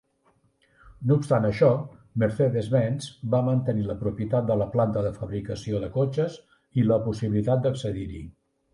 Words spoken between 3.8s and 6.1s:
la propietat de la planta de fabricació de